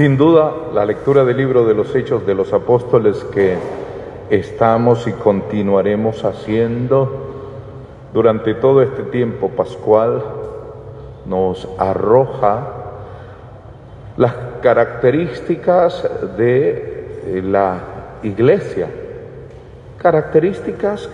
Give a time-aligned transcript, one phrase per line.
[0.00, 3.58] Sin duda, la lectura del libro de los Hechos de los Apóstoles que
[4.30, 10.22] estamos y continuaremos haciendo durante todo este tiempo pascual
[11.26, 12.66] nos arroja
[14.16, 14.32] las
[14.62, 16.08] características
[16.38, 17.80] de la
[18.22, 18.88] iglesia,
[19.98, 21.10] características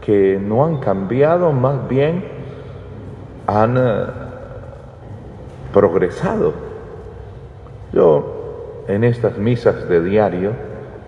[0.00, 2.24] que no han cambiado, más bien
[3.46, 4.06] han eh,
[5.72, 6.67] progresado.
[8.86, 10.52] En estas misas de diario,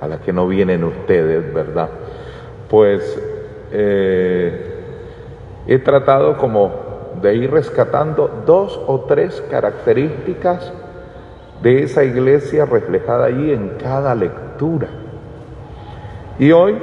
[0.00, 1.88] a las que no vienen ustedes, ¿verdad?
[2.68, 3.00] Pues
[3.70, 4.82] eh,
[5.68, 6.72] he tratado como
[7.22, 10.72] de ir rescatando dos o tres características
[11.62, 14.88] de esa iglesia reflejada allí en cada lectura.
[16.40, 16.76] Y hoy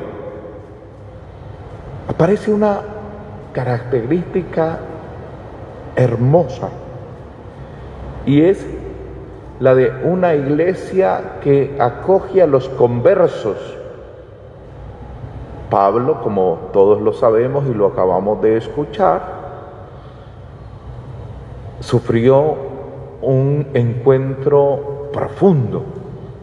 [2.07, 2.79] aparece una
[3.51, 4.79] característica
[5.97, 6.69] hermosa
[8.25, 8.65] y es
[9.59, 13.57] la de una iglesia que acoge a los conversos.
[15.69, 19.21] Pablo, como todos lo sabemos y lo acabamos de escuchar,
[21.79, 22.55] sufrió
[23.21, 25.83] un encuentro profundo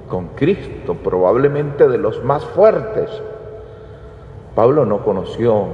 [0.09, 3.11] con Cristo, probablemente de los más fuertes
[4.55, 5.67] Pablo no conoció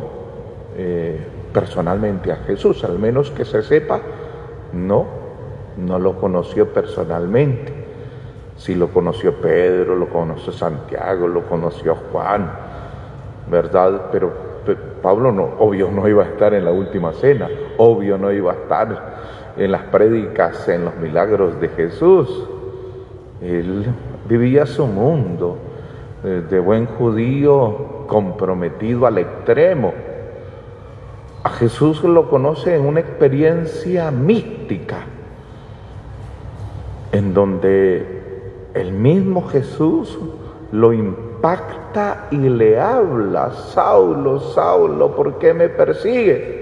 [0.77, 1.21] eh,
[1.53, 4.01] personalmente a Jesús, al menos que se sepa,
[4.73, 5.07] no,
[5.77, 7.73] no lo conoció personalmente.
[8.57, 12.51] Si lo conoció Pedro, lo conoció Santiago, lo conoció Juan,
[13.51, 14.09] ¿verdad?
[14.13, 14.51] Pero,
[15.03, 18.55] Pablo no, obvio no iba a estar en la última cena, obvio no iba a
[18.55, 19.17] estar
[19.57, 22.47] en las prédicas, en los milagros de Jesús.
[23.41, 23.87] Él
[24.29, 25.57] vivía su mundo
[26.23, 29.95] eh, de buen judío, comprometido al extremo.
[31.43, 35.07] A Jesús lo conoce en una experiencia mística,
[37.13, 38.21] en donde
[38.75, 40.19] el mismo Jesús
[40.73, 46.61] lo impacta y le habla, Saulo, Saulo, ¿por qué me persigue?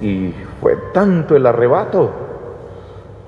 [0.00, 2.10] Y fue tanto el arrebato,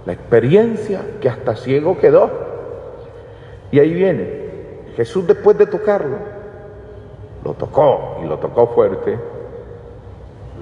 [0.06, 2.30] la experiencia, que hasta ciego quedó.
[3.70, 4.40] Y ahí viene,
[4.96, 6.16] Jesús después de tocarlo,
[7.44, 9.16] lo tocó y lo tocó fuerte,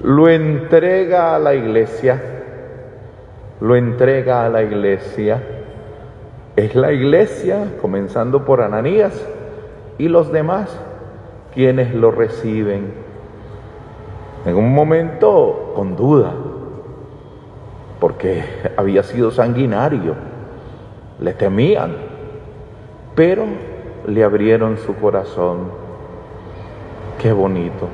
[0.03, 2.38] lo entrega a la iglesia,
[3.61, 5.41] lo entrega a la iglesia,
[6.55, 9.13] es la iglesia, comenzando por Ananías
[9.97, 10.69] y los demás,
[11.53, 12.93] quienes lo reciben.
[14.45, 16.33] En un momento con duda,
[17.99, 18.43] porque
[18.77, 20.15] había sido sanguinario,
[21.19, 21.95] le temían,
[23.15, 23.45] pero
[24.07, 25.89] le abrieron su corazón
[27.19, 27.89] Qué bonito.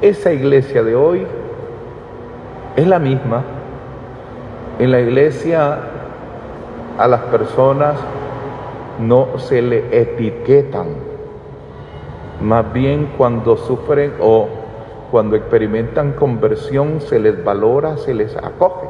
[0.00, 1.26] Esa iglesia de hoy
[2.76, 3.42] es la misma.
[4.78, 5.78] En la iglesia
[6.98, 7.96] a las personas
[9.00, 10.88] no se le etiquetan.
[12.42, 14.48] Más bien cuando sufren o
[15.10, 18.86] cuando experimentan conversión se les valora, se les acoge.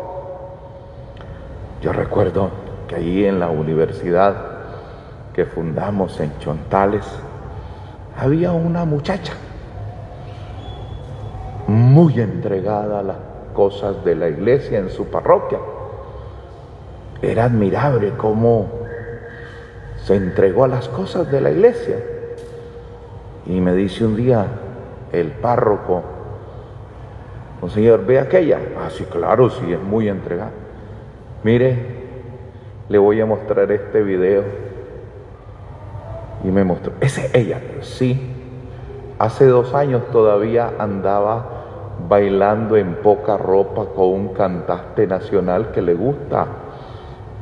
[1.83, 2.51] Yo recuerdo
[2.89, 4.35] que allí en la universidad
[5.35, 7.05] que fundamos en Chontales
[8.19, 9.35] había una muchacha
[11.69, 13.17] muy entregada a las
[13.55, 15.59] cosas de la iglesia en su parroquia.
[17.23, 18.69] Era admirable cómo
[20.05, 21.97] se entregó a las cosas de la iglesia.
[23.47, 24.47] Y me dice un día
[25.13, 26.03] el párroco,
[27.69, 28.61] Señor, ve aquella.
[28.79, 30.51] Ah, sí, claro, sí, es muy entregada.
[31.43, 31.77] Mire,
[32.89, 34.45] le voy a mostrar este video.
[36.45, 38.35] Y me mostró, esa es ella, sí.
[39.19, 45.95] Hace dos años todavía andaba bailando en poca ropa con un cantante nacional que le
[45.95, 46.47] gusta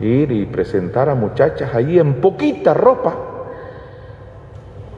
[0.00, 3.14] ir y presentar a muchachas ahí en poquita ropa.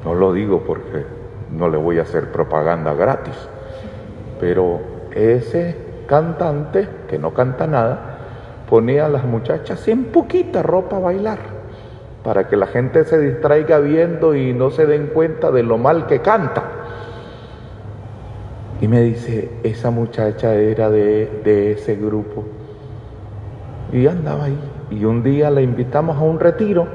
[0.05, 1.05] No lo digo porque
[1.51, 3.37] no le voy a hacer propaganda gratis,
[4.41, 4.81] pero
[5.15, 5.77] ese
[6.07, 8.19] cantante que no canta nada
[8.69, 11.39] ponía a las muchachas en poquita ropa a bailar
[12.27, 16.09] para que la gente se distraiga viendo y no se den cuenta de lo mal
[16.09, 16.65] que canta.
[18.81, 22.45] Y me dice, esa muchacha era de, ese grupo.
[23.93, 24.59] Y andaba ahí.
[24.91, 26.87] Y un día la invitamos a un retiro,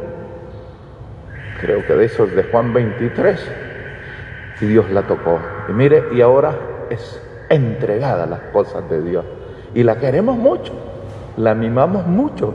[1.59, 3.51] creo que de esos de Juan 23,
[4.61, 5.39] y Dios la tocó.
[5.69, 6.55] Y mire, y ahora
[6.89, 9.25] es entregada a las cosas de Dios.
[9.73, 10.73] Y la queremos mucho,
[11.37, 12.53] la mimamos mucho,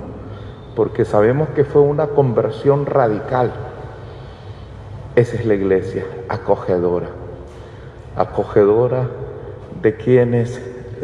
[0.74, 3.52] porque sabemos que fue una conversión radical.
[5.14, 7.08] Esa es la iglesia, acogedora
[8.16, 9.06] acogedora
[9.82, 10.60] de quienes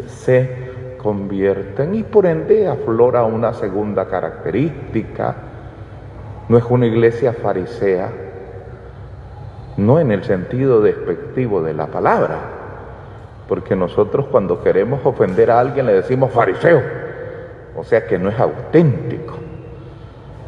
[0.07, 0.62] se
[1.03, 5.35] convierten y por ende aflora una segunda característica.
[6.49, 8.09] No es una iglesia farisea,
[9.77, 12.39] no en el sentido despectivo de la palabra,
[13.47, 16.81] porque nosotros cuando queremos ofender a alguien le decimos fariseo,
[17.75, 19.35] o sea que no es auténtico,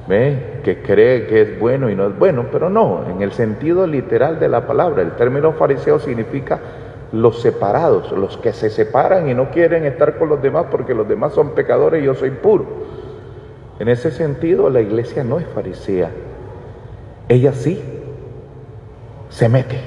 [0.07, 0.61] ¿ve?
[0.63, 4.39] que cree que es bueno y no es bueno, pero no, en el sentido literal
[4.39, 6.59] de la palabra, el término fariseo significa
[7.11, 11.07] los separados, los que se separan y no quieren estar con los demás porque los
[11.07, 12.65] demás son pecadores y yo soy puro.
[13.79, 16.11] En ese sentido, la iglesia no es farisea.
[17.27, 17.81] Ella sí
[19.29, 19.81] se mete,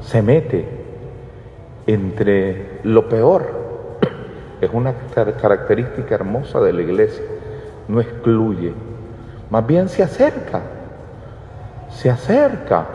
[0.00, 0.64] se mete
[1.86, 3.66] entre lo peor.
[4.60, 4.94] Es una
[5.40, 7.24] característica hermosa de la iglesia.
[7.88, 8.72] No excluye,
[9.50, 10.62] más bien se acerca,
[11.90, 12.86] se acerca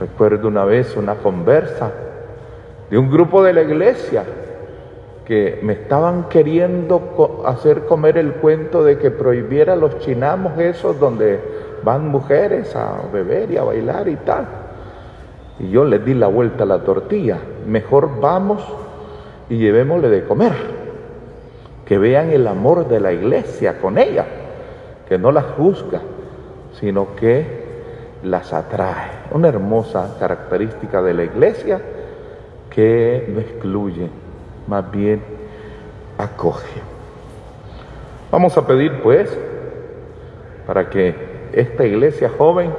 [0.00, 1.92] Recuerdo una vez una conversa
[2.88, 4.24] de un grupo de la iglesia
[5.26, 11.38] que me estaban queriendo hacer comer el cuento de que prohibiera los chinamos esos donde
[11.84, 14.46] van mujeres a beber y a bailar y tal.
[15.58, 17.36] Y yo les di la vuelta a la tortilla.
[17.66, 18.64] Mejor vamos
[19.50, 20.54] y llevémosle de comer.
[21.84, 24.24] Que vean el amor de la iglesia con ella.
[25.06, 26.00] Que no la juzga,
[26.80, 27.59] sino que
[28.22, 29.10] las atrae.
[29.32, 31.80] Una hermosa característica de la iglesia
[32.70, 34.08] que no excluye,
[34.66, 35.22] más bien
[36.18, 36.80] acoge.
[38.30, 39.36] Vamos a pedir pues
[40.66, 41.14] para que
[41.52, 42.72] esta iglesia joven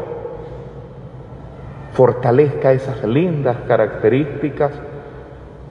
[1.93, 4.71] fortalezca esas lindas características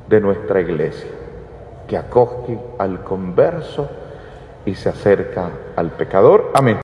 [0.09, 1.11] de nuestra iglesia,
[1.89, 3.89] que acoge al converso
[4.67, 6.51] y se acerca al pecador.
[6.55, 6.77] Amén.